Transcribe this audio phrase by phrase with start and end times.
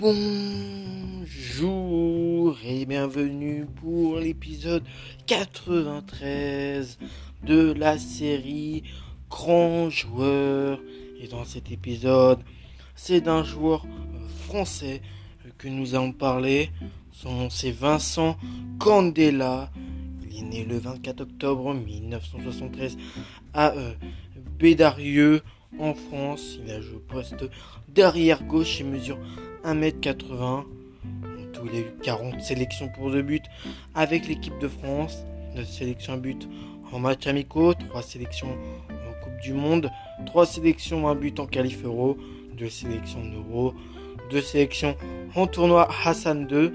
[0.00, 1.26] Bonjour
[2.64, 4.82] et bienvenue pour l'épisode
[5.26, 6.98] 93
[7.44, 8.82] de la série
[9.28, 10.80] Grand Joueur.
[11.20, 12.38] Et dans cet épisode,
[12.94, 13.84] c'est d'un joueur
[14.46, 15.02] français
[15.58, 16.70] que nous allons parler.
[17.12, 18.38] Son nom c'est Vincent
[18.78, 19.70] Candela.
[20.30, 22.96] Il est né le 24 octobre 1973
[23.52, 23.92] à euh,
[24.58, 25.42] Bédarieux
[25.78, 26.58] en France.
[26.64, 27.44] Il a joué au poste
[27.88, 29.18] d'arrière gauche et mesure
[29.64, 30.42] 1m80.
[30.42, 30.64] En
[31.52, 33.42] tout, il a eu 40 sélections pour deux buts
[33.94, 35.24] avec l'équipe de France.
[35.54, 36.48] 9 sélections à but
[36.92, 38.56] en match amicaux, 3 sélections
[38.90, 39.90] en Coupe du Monde,
[40.26, 42.16] 3 sélections à but en qualif euro,
[42.56, 43.74] 2 sélections en euro,
[44.30, 44.96] 2 sélections
[45.34, 46.72] en tournoi Hassan 2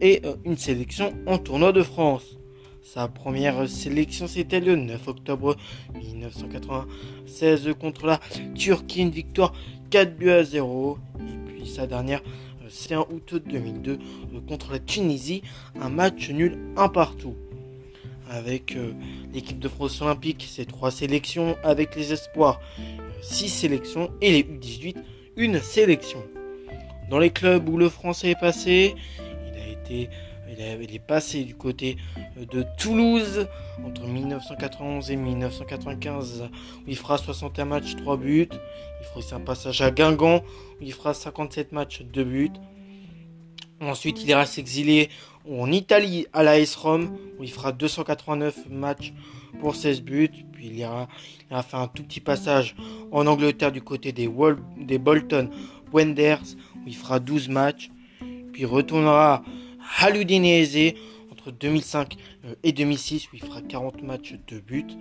[0.00, 2.39] et euh, une sélection en tournoi de France.
[2.82, 5.56] Sa première sélection, c'était le 9 octobre
[5.94, 8.20] 1996 contre la
[8.54, 9.52] Turquie, une victoire
[9.90, 10.98] 4 buts à 0.
[11.20, 12.22] Et puis sa dernière,
[12.68, 13.98] c'est en août 2002
[14.48, 15.42] contre la Tunisie,
[15.80, 17.36] un match nul un partout.
[18.28, 18.92] Avec euh,
[19.34, 22.60] l'équipe de France olympique, c'est trois sélections, avec les espoirs,
[23.22, 24.96] 6 sélections et les U18,
[25.36, 26.22] une sélection.
[27.10, 28.94] Dans les clubs où le français est passé,
[29.48, 30.08] il a été
[30.58, 31.96] il, est passé du côté
[32.36, 33.46] de Toulouse
[33.84, 36.48] entre 1991 et 1995
[36.86, 38.48] où il fera 61 matchs, 3 buts.
[39.00, 40.42] Il fera aussi un passage à Guingamp
[40.80, 42.50] où il fera 57 matchs, 2 buts.
[43.80, 45.08] Ensuite, il ira s'exiler
[45.50, 49.14] en Italie à la S Rome où il fera 289 matchs
[49.60, 50.30] pour 16 buts.
[50.52, 51.08] Puis il ira,
[51.48, 52.76] faire un tout petit passage
[53.10, 54.30] en Angleterre du côté des,
[54.78, 55.48] des Bolton
[55.92, 57.90] Wanderers où il fera 12 matchs.
[58.52, 59.42] Puis il retournera
[59.98, 60.94] à l'Udinese
[61.30, 64.96] entre 2005 euh, et 2006 où il fera 40 matchs de but.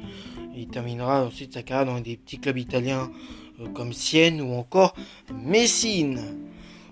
[0.55, 3.11] Il terminera ensuite sa carrière dans des petits clubs italiens
[3.59, 4.93] euh, comme Sienne ou encore
[5.33, 6.19] Messine.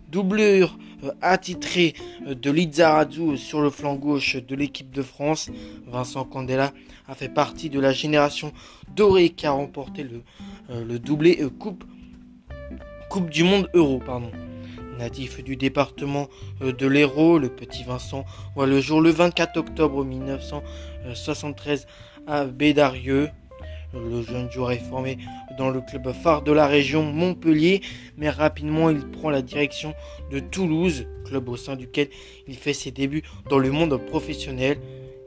[0.09, 1.94] Doublure euh, attitrée
[2.25, 5.50] de Lizarazu sur le flanc gauche de l'équipe de France.
[5.85, 6.74] Vincent Candela
[7.08, 8.53] a fait partie de la génération
[8.96, 11.84] dorée qui a remporté le, doublé coupe,
[13.09, 14.00] coupe du Monde Euro.
[14.00, 14.31] Pardon.
[14.97, 16.28] Natif du département
[16.62, 18.25] euh, de l'Hérault, le petit Vincent
[18.56, 21.88] voit le jour le 24 octobre 1973
[22.25, 23.30] à Bédarieux.
[23.94, 25.18] Le jeune joueur est formé
[25.58, 27.81] dans le club phare de la région Montpellier,
[28.18, 29.94] mais rapidement il prend la direction
[30.30, 32.09] de Toulouse, club au sein duquel
[32.47, 34.78] il fait ses débuts dans le monde professionnel.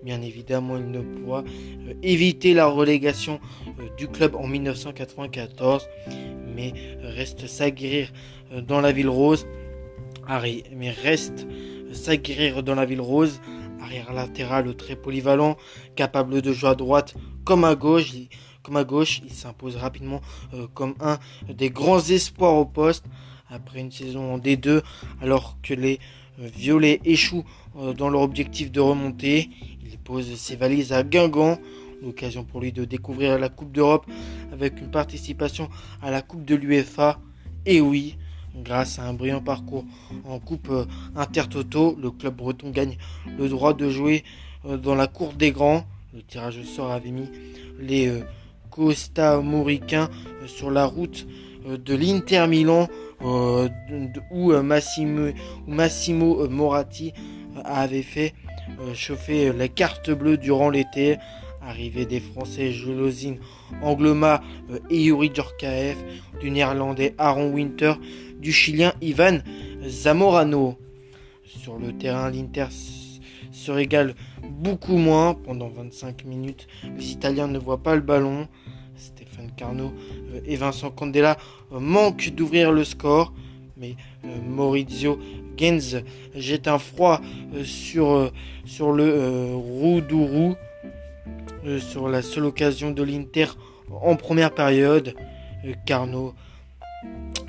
[0.03, 3.41] Bien évidemment, il ne pourra euh, éviter la relégation
[3.79, 5.89] euh, du club en 1994,
[6.55, 8.13] mais reste s'aguerrir
[8.67, 9.47] dans la ville rose
[10.31, 11.45] Harry, mais reste
[11.93, 13.41] s'aguerrir dans la ville rose.
[13.81, 15.57] Arrière latéral très polyvalent,
[15.97, 17.15] capable de jouer à droite
[17.45, 18.13] comme à gauche.
[18.15, 18.29] Il,
[18.63, 20.21] comme à gauche, il s'impose rapidement
[20.55, 21.19] euh, comme un
[21.53, 23.07] des grands espoirs au poste.
[23.49, 24.83] Après une saison en D2,
[25.21, 25.99] alors que les
[26.39, 27.45] Violets échouent
[27.77, 29.51] euh, dans leur objectif de remonter,
[29.85, 31.59] il pose ses valises à Guingamp.
[32.03, 34.07] L'occasion pour lui de découvrir la Coupe d'Europe
[34.53, 35.69] avec une participation
[36.01, 37.19] à la Coupe de l'UEFA.
[37.67, 38.17] Et oui,
[38.57, 39.85] Grâce à un brillant parcours
[40.27, 40.85] en Coupe euh,
[41.15, 42.97] Intertoto, le club breton gagne
[43.39, 44.25] le droit de jouer
[44.67, 45.85] euh, dans la cour des grands.
[46.13, 47.29] Le tirage au sort avait mis
[47.79, 48.25] les euh,
[48.71, 50.11] Costa Moricains
[50.47, 51.27] sur la route
[51.67, 52.89] de l'Inter Milan
[53.21, 55.29] où Massimo,
[55.67, 57.13] Massimo Moratti
[57.65, 58.33] avait fait
[58.95, 61.19] chauffer la carte bleue durant l'été.
[61.63, 63.39] Arrivée des Français Jolosine
[63.83, 64.43] Angloma
[64.89, 65.31] et Yuri
[66.41, 67.95] du Néerlandais Aaron Winter
[68.41, 69.41] du Chilien Ivan
[69.87, 70.79] Zamorano.
[71.45, 74.15] Sur le terrain, l'Inter se régale
[74.49, 75.35] beaucoup moins.
[75.35, 76.67] Pendant 25 minutes,
[76.97, 78.49] les Italiens ne voient pas le ballon.
[78.97, 79.93] Stéphane Carnot
[80.35, 81.37] euh, et Vincent Candela
[81.73, 83.33] euh, manquent d'ouvrir le score.
[83.77, 85.19] Mais euh, Maurizio
[85.57, 86.03] Genz
[86.35, 87.21] jette un froid
[87.65, 88.31] sur,
[88.65, 90.55] sur le Roudourou.
[91.79, 93.47] Sur la seule occasion de l'Inter
[93.91, 95.15] en première période.
[95.87, 96.35] Carnot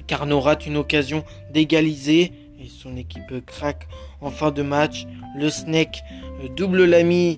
[0.07, 1.23] Carnot rate une occasion
[1.53, 3.88] d'égaliser et son équipe craque
[4.19, 5.06] en fin de match.
[5.38, 6.03] Le Snake
[6.44, 7.38] euh, double la mise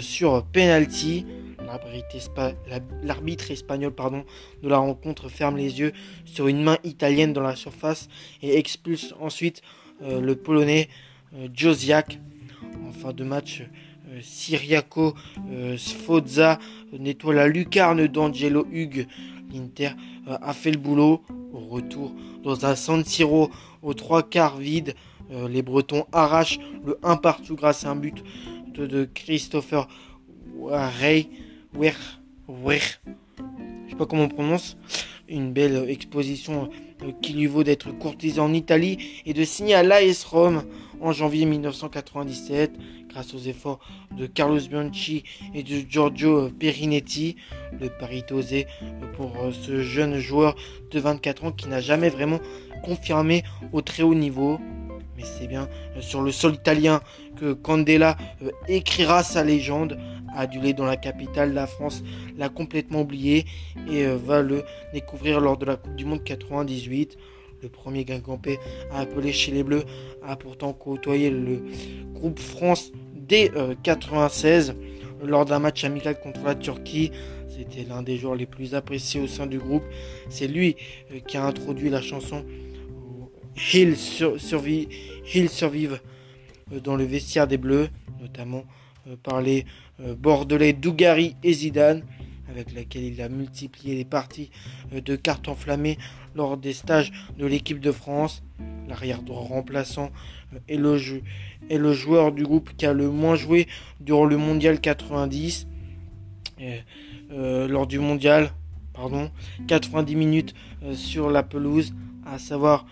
[0.00, 1.26] sur penalty.
[3.04, 4.24] L'arbitre espagnol pardon,
[4.62, 5.92] de la rencontre ferme les yeux
[6.24, 8.08] sur une main italienne dans la surface
[8.42, 9.62] et expulse ensuite
[10.02, 10.88] euh, le Polonais
[11.36, 12.18] euh, Josiak.
[12.86, 13.62] En fin de match,
[14.20, 15.14] Siriaco
[15.76, 16.58] Sfozza
[16.98, 19.06] nettoie la lucarne d'Angelo Hugues.
[19.52, 19.90] L'Inter
[20.26, 21.22] a fait le boulot.
[21.52, 22.12] Au retour
[22.44, 23.50] dans un San Siro
[23.82, 24.94] aux trois quarts vide,
[25.32, 28.22] euh, les Bretons arrachent le 1 partout grâce à un but
[28.74, 29.88] de, Christopher
[30.56, 31.28] Warey.
[31.78, 31.90] Je
[32.58, 34.76] sais pas comment on prononce.
[35.28, 36.68] une belle exposition euh,
[37.22, 40.64] qui lui vaut d'être courtisé en Italie et de signer à l'AS Rome
[41.00, 42.72] en janvier 1997
[43.08, 43.80] grâce aux efforts
[44.16, 45.24] de Carlos Bianchi
[45.54, 47.36] et de Giorgio Perinetti.
[47.80, 48.22] Le pari
[49.16, 50.54] pour ce jeune joueur
[50.90, 52.40] de 24 ans qui n'a jamais vraiment
[52.84, 53.42] confirmé
[53.72, 54.58] au très haut niveau.
[55.20, 55.68] Mais c'est bien
[56.00, 57.00] sur le sol italien
[57.36, 58.16] que Candela
[58.68, 59.98] écrira sa légende
[60.34, 62.02] adulé dans la capitale, la France
[62.36, 63.44] l'a complètement oublié
[63.90, 64.62] et euh, va le
[64.92, 67.16] découvrir lors de la Coupe du Monde 98.
[67.62, 68.58] Le premier Guingampé
[68.90, 69.84] à appeler chez les Bleus
[70.26, 71.62] a pourtant côtoyé le
[72.14, 73.52] groupe France dès
[73.82, 77.10] 96 euh, lors d'un match amical contre la Turquie.
[77.48, 79.82] C'était l'un des joueurs les plus appréciés au sein du groupe.
[80.30, 80.76] C'est lui
[81.12, 82.44] euh, qui a introduit la chanson
[83.72, 86.00] Hill, survive
[86.82, 87.88] dans le vestiaire des Bleus,
[88.20, 88.64] notamment
[89.22, 89.66] par les
[90.00, 92.02] euh, bordelais Dougari et Zidane,
[92.48, 94.50] avec laquelle il a multiplié les parties
[94.94, 95.98] euh, de cartes enflammées
[96.34, 98.42] lors des stages de l'équipe de France.
[98.88, 100.10] L'arrière droit remplaçant
[100.54, 100.96] euh, est le,
[101.68, 103.66] est le joueur du groupe qui a le moins joué
[104.00, 105.66] durant le mondial 90.
[107.30, 108.50] lors du mondial,
[108.92, 109.30] pardon,
[109.68, 110.54] 90 minutes
[110.92, 111.94] sur la pelouse,
[112.26, 112.86] à savoir,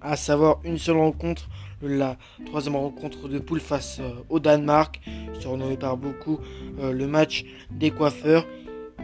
[0.00, 1.48] à savoir une seule rencontre
[1.82, 2.16] la
[2.46, 5.00] troisième rencontre de poule face euh, au Danemark,
[5.38, 6.38] surnommé par beaucoup
[6.78, 8.46] euh, le match des coiffeurs.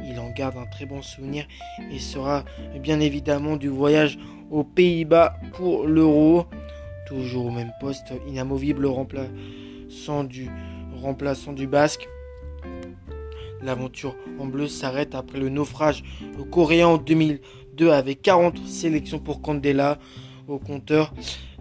[0.08, 1.46] Il en garde un très bon souvenir
[1.90, 2.44] et sera
[2.81, 4.19] bien évidemment du voyage
[4.50, 6.46] aux Pays-Bas pour l'Euro.
[7.06, 10.50] Toujours au même poste, inamovible remplaçant du,
[11.00, 12.08] remplaçant du Basque.
[13.62, 16.05] L'aventure en bleu s'arrête après le naufrage
[16.50, 16.99] coréen en
[17.76, 19.99] 2002 avec 40 sélections pour Candela
[20.49, 21.12] au compteur,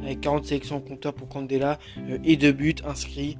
[0.01, 1.79] avec 40 sélections au compteur pour Candela
[2.09, 3.37] euh, et deux buts inscrits.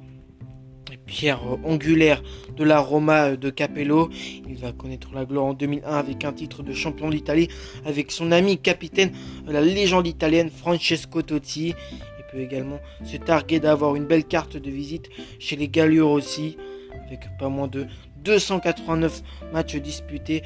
[1.06, 2.22] Pierre euh, angulaire
[2.56, 4.10] de la Roma euh, de Capello.
[4.48, 7.48] Il va connaître la gloire en 2001 avec un titre de champion d'Italie
[7.84, 9.12] avec son ami capitaine,
[9.46, 11.74] la légende italienne Francesco Totti.
[12.18, 15.08] Il peut également se targuer d'avoir une belle carte de visite
[15.38, 16.56] chez les Gallure aussi,
[17.06, 17.86] avec pas moins de
[18.26, 20.42] 289 matchs disputés,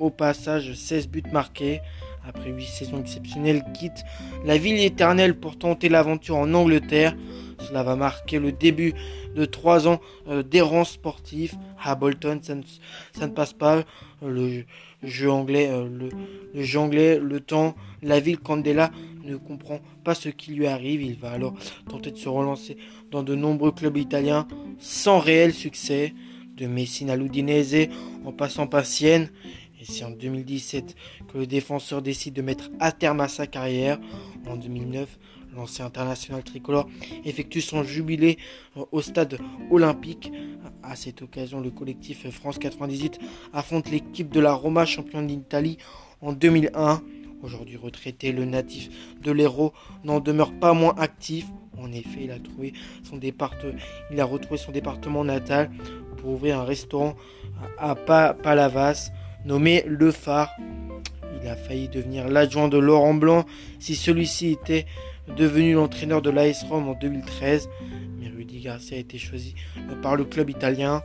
[0.00, 1.80] au passage 16 buts marqués
[2.26, 4.04] après huit saisons exceptionnelles, quitte
[4.44, 7.16] la ville éternelle pour tenter l'aventure en Angleterre.
[7.58, 8.94] Cela va marquer le début
[9.34, 12.40] de trois ans euh, d'errance sportive à Bolton.
[12.42, 13.84] Ça ne, passe pas.
[14.24, 14.64] Le
[15.02, 15.88] jeu anglais, euh,
[16.54, 18.90] le, jeu anglais, le temps, la ville Candela
[19.24, 21.02] ne comprend pas ce qui lui arrive.
[21.02, 21.54] Il va alors
[21.88, 22.76] tenter de se relancer
[23.10, 24.46] dans de nombreux clubs italiens
[24.78, 26.14] sans réel succès.
[26.62, 27.88] De Messine à l'Udinese
[28.24, 29.30] en passant par Sienne
[29.80, 30.94] et c'est en 2017
[31.26, 33.98] que le défenseur décide de mettre à terme à sa carrière.
[34.46, 35.18] En 2009,
[35.56, 36.88] l'ancien international tricolore
[37.24, 38.38] effectue son jubilé
[38.76, 39.40] euh, au stade
[39.72, 40.30] olympique.
[40.84, 43.18] À cette occasion, le collectif France 98
[43.52, 45.78] affronte l'équipe de la Roma, championne d'Italie
[46.20, 47.02] en 2001.
[47.42, 48.88] Aujourd'hui retraité, le natif
[49.20, 49.72] de l'Hérault
[50.04, 51.46] n'en demeure pas moins actif.
[51.76, 52.72] En effet, il a, trouvé
[53.02, 55.68] son il a retrouvé son département natal
[56.22, 57.16] pour ouvrir un restaurant
[57.78, 59.10] à Palavas
[59.44, 60.50] nommé Le Phare.
[61.42, 63.44] Il a failli devenir l'adjoint de Laurent Blanc
[63.80, 64.86] si celui-ci était
[65.36, 67.68] devenu l'entraîneur de l'AS Rome en 2013.
[68.20, 69.54] Mais Rudy Garcia a été choisi
[70.02, 71.02] par le club italien.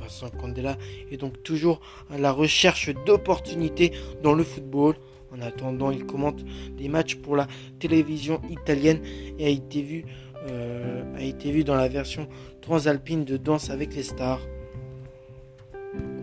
[0.00, 0.76] Vincent Candela
[1.10, 1.80] est donc toujours
[2.10, 4.94] à la recherche d'opportunités dans le football.
[5.32, 6.44] En attendant, il commente
[6.76, 7.46] des matchs pour la
[7.78, 9.00] télévision italienne
[9.38, 10.04] et a été vu,
[10.48, 12.28] euh, a été vu dans la version
[12.60, 14.40] transalpine de Danse avec les stars.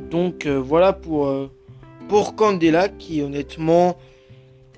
[0.09, 1.51] Donc euh, voilà pour, euh,
[2.07, 3.97] pour Candela qui honnêtement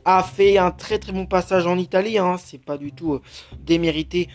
[0.06, 2.18] a fait un très très bon passage en Italie.
[2.18, 2.38] Hein.
[2.38, 3.22] C'est pas du tout euh,
[3.60, 4.30] démérité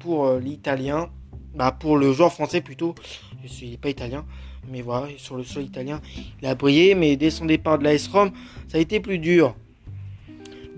[0.00, 1.10] pour l'italien.
[1.54, 2.94] Bah, pour le joueur français plutôt.
[3.42, 4.24] Je suis pas italien.
[4.70, 6.00] Mais voilà, sur le sol italien,
[6.42, 6.94] il a brillé.
[6.94, 8.30] Mais dès son départ de la S-ROM,
[8.68, 9.54] ça a été plus dur.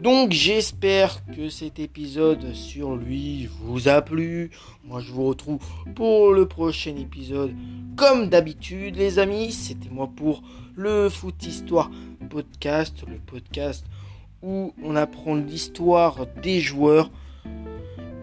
[0.03, 4.51] Donc j'espère que cet épisode sur lui vous a plu.
[4.85, 5.59] Moi je vous retrouve
[5.95, 7.53] pour le prochain épisode.
[7.97, 10.43] Comme d'habitude les amis, c'était moi pour
[10.75, 11.91] le Foot Histoire
[12.31, 13.85] podcast, le podcast
[14.43, 17.11] où on apprend l'histoire des joueurs.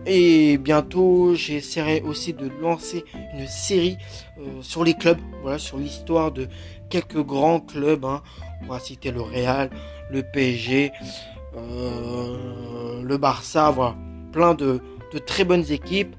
[0.08, 3.04] Et bientôt, j'essaierai aussi de lancer
[3.34, 3.98] une série
[4.40, 6.48] euh, sur les clubs, voilà, sur l'histoire de
[6.90, 8.06] quelques grands clubs.
[8.06, 8.24] Hein.
[8.64, 9.70] On va citer le Real,
[10.10, 10.94] le PSG,
[11.58, 13.96] euh, le Barça, voilà,
[14.32, 14.80] plein de,
[15.14, 16.16] de très bonnes équipes.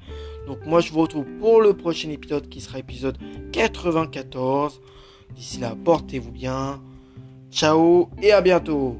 [0.46, 3.18] Donc moi je vous retrouve pour le prochain épisode qui sera épisode
[3.52, 4.80] 94.
[5.34, 6.80] D'ici là, portez-vous bien.
[7.50, 8.96] Ciao et à bientôt